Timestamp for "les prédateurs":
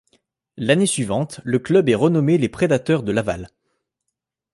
2.39-3.03